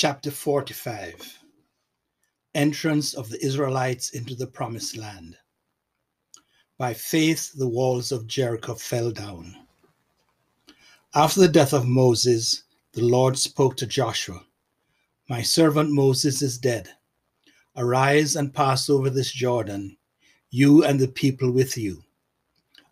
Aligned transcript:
Chapter 0.00 0.30
45 0.30 1.40
Entrance 2.54 3.14
of 3.14 3.30
the 3.30 3.44
Israelites 3.44 4.10
into 4.10 4.36
the 4.36 4.46
Promised 4.46 4.96
Land. 4.96 5.36
By 6.78 6.94
faith, 6.94 7.52
the 7.54 7.66
walls 7.66 8.12
of 8.12 8.28
Jericho 8.28 8.76
fell 8.76 9.10
down. 9.10 9.56
After 11.16 11.40
the 11.40 11.48
death 11.48 11.72
of 11.72 11.88
Moses, 11.88 12.62
the 12.92 13.02
Lord 13.02 13.36
spoke 13.36 13.76
to 13.78 13.88
Joshua 13.88 14.46
My 15.28 15.42
servant 15.42 15.90
Moses 15.90 16.42
is 16.42 16.58
dead. 16.58 16.88
Arise 17.76 18.36
and 18.36 18.54
pass 18.54 18.88
over 18.88 19.10
this 19.10 19.32
Jordan, 19.32 19.96
you 20.50 20.84
and 20.84 21.00
the 21.00 21.08
people 21.08 21.50
with 21.50 21.76
you. 21.76 22.04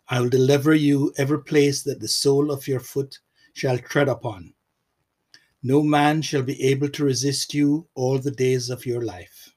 I 0.09 0.19
will 0.19 0.29
deliver 0.29 0.73
you 0.75 1.13
every 1.17 1.41
place 1.41 1.83
that 1.83 2.01
the 2.01 2.09
sole 2.09 2.51
of 2.51 2.67
your 2.67 2.81
foot 2.81 3.17
shall 3.53 3.77
tread 3.77 4.09
upon 4.09 4.53
no 5.67 5.83
man 5.83 6.21
shall 6.21 6.43
be 6.43 6.63
able 6.63 6.87
to 6.87 7.03
resist 7.03 7.53
you 7.53 7.85
all 7.93 8.17
the 8.17 8.31
days 8.31 8.69
of 8.69 8.85
your 8.85 9.01
life. 9.01 9.53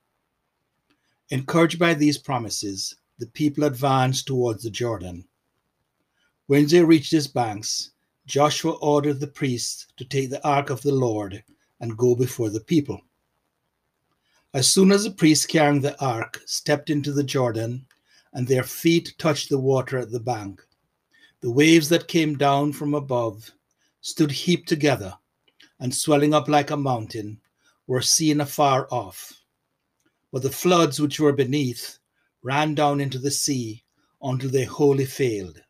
Encouraged 1.29 1.79
by 1.79 1.95
these 1.95 2.19
promises, 2.19 2.97
the 3.21 3.29
people 3.29 3.63
advanced 3.63 4.27
towards 4.27 4.65
the 4.65 4.71
Jordan. 4.71 5.25
When 6.49 6.67
they 6.67 6.83
reached 6.83 7.13
its 7.13 7.29
banks, 7.29 7.93
Joshua 8.27 8.73
ordered 8.81 9.21
the 9.21 9.29
priests 9.29 9.87
to 9.99 10.05
take 10.05 10.31
the 10.31 10.45
ark 10.45 10.71
of 10.71 10.83
the 10.83 10.91
Lord 10.91 11.45
and 11.79 11.97
go 11.97 12.17
before 12.17 12.51
the 12.51 12.65
people. 12.65 13.01
As 14.53 14.69
soon 14.69 14.91
as 14.91 15.05
the 15.05 15.13
priests 15.13 15.47
carrying 15.47 15.81
the 15.81 15.97
ark 16.05 16.41
stepped 16.45 16.91
into 16.91 17.13
the 17.13 17.23
Jordan 17.23 17.87
and 18.33 18.49
their 18.49 18.65
feet 18.65 19.15
touched 19.19 19.49
the 19.49 19.61
water 19.61 19.97
at 19.97 20.11
the 20.11 20.19
bank, 20.19 20.61
the 21.41 21.53
waves 21.53 21.89
that 21.89 22.09
came 22.09 22.37
down 22.37 22.73
from 22.73 22.95
above 22.95 23.53
stood 24.01 24.33
heaped 24.33 24.69
together 24.69 25.15
and 25.81 25.95
swelling 25.95 26.33
up 26.33 26.47
like 26.47 26.71
a 26.71 26.77
mountain 26.77 27.41
were 27.87 28.03
seen 28.03 28.41
afar 28.41 28.87
off. 28.93 29.33
But 30.31 30.43
the 30.43 30.51
floods 30.51 31.01
which 31.01 31.19
were 31.19 31.33
beneath 31.33 31.99
ran 32.43 32.75
down 32.75 33.01
into 33.01 33.19
the 33.19 33.31
sea 33.31 33.85
until 34.23 34.51
they 34.51 34.65
wholly 34.65 35.07
failed. 35.07 35.61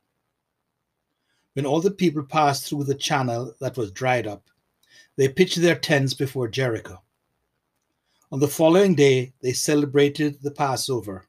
When 1.55 1.65
all 1.65 1.81
the 1.81 1.91
people 1.91 2.23
passed 2.23 2.69
through 2.69 2.85
the 2.85 2.95
channel 2.95 3.55
that 3.61 3.77
was 3.77 3.91
dried 3.91 4.27
up, 4.27 4.51
they 5.17 5.29
pitched 5.29 5.61
their 5.61 5.77
tents 5.77 6.15
before 6.15 6.49
Jericho. 6.49 7.03
On 8.33 8.39
the 8.39 8.49
following 8.49 8.95
day, 8.95 9.33
they 9.41 9.53
celebrated 9.53 10.41
the 10.41 10.53
Passover, 10.53 11.27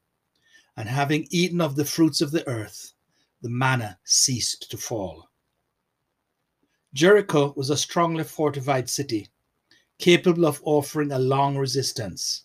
and 0.78 0.88
having 0.88 1.28
eaten 1.32 1.60
of 1.60 1.76
the 1.76 1.86
fruits 1.86 2.22
of 2.22 2.32
the 2.32 2.48
earth, 2.48 2.94
the 3.42 3.50
manna 3.50 3.98
ceased 4.04 4.70
to 4.70 4.78
fall. 4.78 5.31
Jericho 6.94 7.54
was 7.56 7.70
a 7.70 7.78
strongly 7.78 8.24
fortified 8.24 8.90
city, 8.90 9.30
capable 9.98 10.46
of 10.46 10.62
offering 10.64 11.12
a 11.12 11.20
long 11.20 11.58
resistance. 11.58 12.44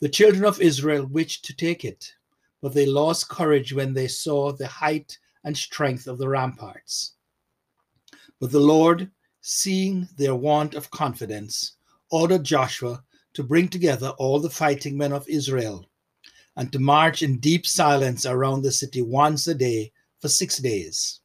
The 0.00 0.08
children 0.08 0.44
of 0.44 0.60
Israel 0.60 1.06
wished 1.06 1.44
to 1.44 1.56
take 1.56 1.84
it, 1.84 2.14
but 2.62 2.72
they 2.72 2.86
lost 2.86 3.28
courage 3.28 3.72
when 3.72 3.92
they 3.92 4.08
saw 4.08 4.52
the 4.52 4.66
height 4.66 5.18
and 5.44 5.56
strength 5.56 6.06
of 6.06 6.18
the 6.18 6.28
ramparts. 6.28 7.12
But 8.40 8.52
the 8.52 8.60
Lord, 8.60 9.10
seeing 9.42 10.08
their 10.16 10.34
want 10.34 10.74
of 10.74 10.90
confidence, 10.90 11.76
ordered 12.10 12.44
Joshua 12.44 13.04
to 13.34 13.42
bring 13.42 13.68
together 13.68 14.10
all 14.18 14.40
the 14.40 14.50
fighting 14.50 14.96
men 14.96 15.12
of 15.12 15.28
Israel 15.28 15.86
and 16.56 16.72
to 16.72 16.78
march 16.78 17.22
in 17.22 17.38
deep 17.38 17.66
silence 17.66 18.24
around 18.24 18.62
the 18.62 18.72
city 18.72 19.02
once 19.02 19.46
a 19.46 19.54
day 19.54 19.92
for 20.20 20.28
six 20.28 20.56
days. 20.56 21.20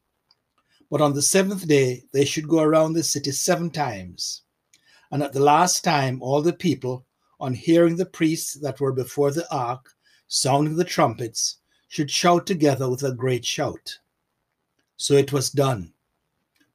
But 0.91 0.99
on 0.99 1.13
the 1.13 1.21
seventh 1.21 1.65
day, 1.67 2.03
they 2.11 2.25
should 2.25 2.49
go 2.49 2.59
around 2.59 2.93
the 2.93 3.03
city 3.03 3.31
seven 3.31 3.69
times. 3.69 4.41
And 5.09 5.23
at 5.23 5.31
the 5.31 5.39
last 5.39 5.85
time, 5.85 6.21
all 6.21 6.41
the 6.41 6.51
people, 6.51 7.05
on 7.39 7.53
hearing 7.53 7.95
the 7.95 8.05
priests 8.05 8.55
that 8.55 8.81
were 8.81 8.91
before 8.91 9.31
the 9.31 9.49
ark 9.55 9.89
sounding 10.27 10.75
the 10.75 10.83
trumpets, 10.83 11.59
should 11.87 12.11
shout 12.11 12.45
together 12.45 12.89
with 12.89 13.03
a 13.03 13.13
great 13.13 13.45
shout. 13.45 13.97
So 14.97 15.13
it 15.13 15.31
was 15.31 15.49
done. 15.49 15.93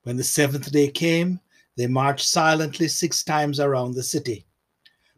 When 0.04 0.16
the 0.16 0.24
seventh 0.24 0.72
day 0.72 0.88
came, 0.88 1.38
they 1.76 1.86
marched 1.86 2.26
silently 2.26 2.88
six 2.88 3.22
times 3.22 3.60
around 3.60 3.94
the 3.94 4.02
city. 4.02 4.46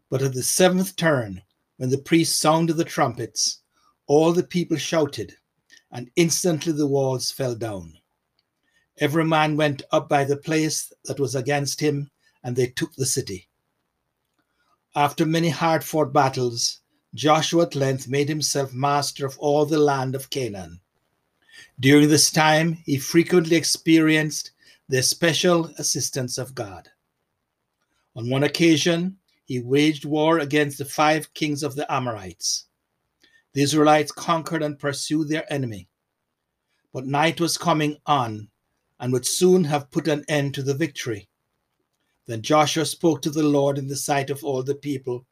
But 0.09 0.23
at 0.23 0.33
the 0.33 0.43
seventh 0.43 0.97
turn, 0.97 1.41
when 1.77 1.89
the 1.89 1.99
priests 1.99 2.35
sounded 2.35 2.73
the 2.73 2.83
trumpets, 2.83 3.61
all 4.07 4.33
the 4.33 4.43
people 4.43 4.75
shouted, 4.75 5.35
and 5.91 6.11
instantly 6.17 6.73
the 6.73 6.87
walls 6.87 7.31
fell 7.31 7.55
down. 7.55 7.93
Every 8.99 9.23
man 9.23 9.55
went 9.55 9.81
up 9.91 10.09
by 10.09 10.25
the 10.25 10.35
place 10.35 10.91
that 11.05 11.19
was 11.19 11.33
against 11.33 11.79
him, 11.79 12.11
and 12.43 12.55
they 12.55 12.67
took 12.67 12.93
the 12.95 13.05
city. 13.05 13.47
After 14.95 15.25
many 15.25 15.49
hard 15.49 15.83
fought 15.83 16.11
battles, 16.11 16.79
Joshua 17.15 17.63
at 17.63 17.75
length 17.75 18.09
made 18.09 18.27
himself 18.27 18.73
master 18.73 19.25
of 19.25 19.39
all 19.39 19.65
the 19.65 19.77
land 19.77 20.15
of 20.15 20.29
Canaan. 20.29 20.81
During 21.79 22.09
this 22.09 22.29
time, 22.29 22.73
he 22.85 22.97
frequently 22.97 23.55
experienced 23.55 24.51
the 24.89 25.01
special 25.01 25.67
assistance 25.77 26.37
of 26.37 26.53
God. 26.53 26.89
On 28.15 28.29
one 28.29 28.43
occasion, 28.43 29.17
he 29.45 29.61
waged 29.61 30.03
war 30.03 30.39
against 30.39 30.77
the 30.77 30.85
five 30.85 31.33
kings 31.33 31.63
of 31.63 31.75
the 31.75 31.89
Amorites. 31.91 32.65
The 33.53 33.61
Israelites 33.61 34.11
conquered 34.11 34.61
and 34.61 34.77
pursued 34.77 35.29
their 35.29 35.51
enemy. 35.51 35.87
But 36.93 37.05
night 37.05 37.39
was 37.39 37.57
coming 37.57 37.97
on 38.05 38.49
and 38.99 39.13
would 39.13 39.25
soon 39.25 39.63
have 39.63 39.91
put 39.91 40.07
an 40.07 40.25
end 40.27 40.53
to 40.55 40.63
the 40.63 40.73
victory. 40.73 41.29
Then 42.25 42.41
Joshua 42.41 42.85
spoke 42.85 43.21
to 43.23 43.29
the 43.29 43.43
Lord 43.43 43.77
in 43.77 43.87
the 43.87 43.95
sight 43.95 44.29
of 44.29 44.43
all 44.43 44.63
the 44.63 44.75
people 44.75 45.25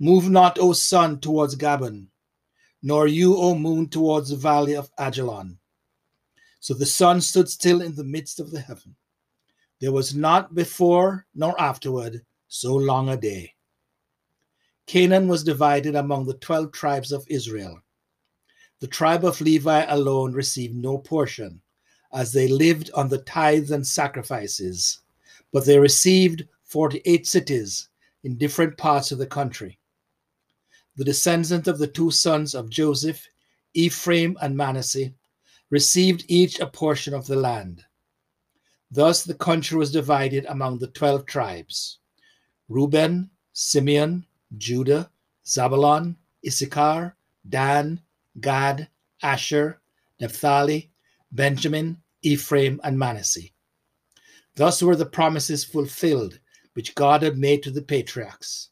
Move 0.00 0.28
not, 0.28 0.58
O 0.58 0.72
sun, 0.72 1.20
towards 1.20 1.54
Gabaon, 1.54 2.08
nor 2.82 3.06
you, 3.06 3.36
O 3.36 3.54
moon, 3.54 3.88
towards 3.88 4.30
the 4.30 4.36
valley 4.36 4.74
of 4.74 4.90
Ajalon. 4.98 5.56
So 6.60 6.74
the 6.74 6.86
sun 6.86 7.20
stood 7.20 7.48
still 7.48 7.80
in 7.80 7.94
the 7.94 8.04
midst 8.04 8.40
of 8.40 8.50
the 8.50 8.60
heaven. 8.60 8.96
There 9.80 9.92
was 9.92 10.14
not 10.14 10.54
before 10.54 11.26
nor 11.34 11.58
afterward 11.60 12.24
so 12.48 12.74
long 12.74 13.08
a 13.08 13.16
day. 13.16 13.54
Canaan 14.86 15.28
was 15.28 15.44
divided 15.44 15.94
among 15.94 16.26
the 16.26 16.34
twelve 16.34 16.72
tribes 16.72 17.12
of 17.12 17.24
Israel. 17.28 17.80
The 18.80 18.86
tribe 18.86 19.24
of 19.24 19.40
Levi 19.40 19.84
alone 19.88 20.32
received 20.32 20.74
no 20.74 20.98
portion 20.98 21.62
as 22.14 22.32
they 22.32 22.46
lived 22.46 22.90
on 22.94 23.08
the 23.08 23.18
tithes 23.18 23.72
and 23.72 23.86
sacrifices, 23.86 25.00
but 25.52 25.66
they 25.66 25.78
received 25.78 26.46
48 26.62 27.26
cities 27.26 27.88
in 28.22 28.38
different 28.38 28.78
parts 28.78 29.12
of 29.12 29.18
the 29.18 29.26
country. 29.26 29.78
The 30.96 31.04
descendants 31.04 31.68
of 31.68 31.78
the 31.78 31.88
two 31.88 32.12
sons 32.12 32.54
of 32.54 32.70
Joseph, 32.70 33.26
Ephraim 33.74 34.38
and 34.40 34.56
Manasseh, 34.56 35.12
received 35.70 36.24
each 36.28 36.60
a 36.60 36.66
portion 36.66 37.14
of 37.14 37.26
the 37.26 37.36
land. 37.36 37.84
Thus 38.92 39.24
the 39.24 39.34
country 39.34 39.76
was 39.76 39.90
divided 39.90 40.46
among 40.46 40.78
the 40.78 40.86
12 40.86 41.26
tribes 41.26 41.98
Reuben, 42.68 43.28
Simeon, 43.52 44.24
Judah, 44.56 45.10
Zabulon, 45.44 46.16
Issachar, 46.46 47.16
Dan, 47.48 48.00
Gad, 48.40 48.88
Asher, 49.22 49.80
Naphtali, 50.20 50.92
Benjamin, 51.32 52.00
Ephraim, 52.24 52.80
and 52.82 52.98
Manasseh. 52.98 53.50
Thus 54.56 54.82
were 54.82 54.96
the 54.96 55.06
promises 55.06 55.64
fulfilled 55.64 56.40
which 56.74 56.94
God 56.94 57.22
had 57.22 57.38
made 57.38 57.62
to 57.62 57.70
the 57.70 57.82
patriarchs. 57.82 58.70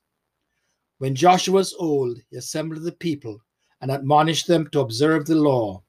When 0.99 1.15
Joshua 1.15 1.55
was 1.55 1.75
old, 1.75 2.19
he 2.31 2.37
assembled 2.37 2.83
the 2.83 2.93
people 2.93 3.41
and 3.81 3.91
admonished 3.91 4.47
them 4.47 4.69
to 4.71 4.81
observe 4.81 5.27
the 5.27 5.35
law 5.35 5.83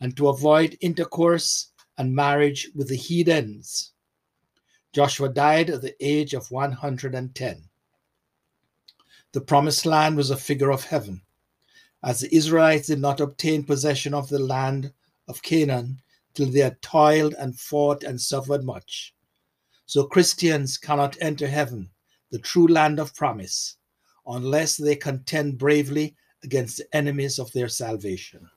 and 0.00 0.16
to 0.16 0.28
avoid 0.28 0.76
intercourse 0.80 1.72
and 1.96 2.14
marriage 2.14 2.70
with 2.74 2.88
the 2.88 2.96
heathens. 2.96 3.92
Joshua 4.92 5.28
died 5.28 5.70
at 5.70 5.82
the 5.82 5.94
age 6.00 6.34
of 6.34 6.50
110. 6.50 7.68
The 9.32 9.40
promised 9.40 9.86
land 9.86 10.16
was 10.16 10.30
a 10.30 10.36
figure 10.36 10.70
of 10.70 10.84
heaven. 10.84 11.22
As 12.02 12.20
the 12.20 12.34
Israelites 12.34 12.86
did 12.86 13.00
not 13.00 13.20
obtain 13.20 13.64
possession 13.64 14.14
of 14.14 14.28
the 14.28 14.38
land 14.38 14.92
of 15.28 15.42
Canaan 15.42 16.00
till 16.34 16.50
they 16.50 16.60
had 16.60 16.80
toiled 16.82 17.34
and 17.34 17.58
fought 17.58 18.04
and 18.04 18.20
suffered 18.20 18.64
much. 18.64 19.14
So 19.86 20.04
Christians 20.04 20.76
cannot 20.76 21.16
enter 21.20 21.48
heaven, 21.48 21.90
the 22.30 22.38
true 22.38 22.66
land 22.66 22.98
of 22.98 23.14
promise, 23.14 23.76
unless 24.26 24.76
they 24.76 24.96
contend 24.96 25.58
bravely 25.58 26.14
against 26.44 26.76
the 26.76 26.96
enemies 26.96 27.38
of 27.38 27.52
their 27.52 27.68
salvation. 27.68 28.48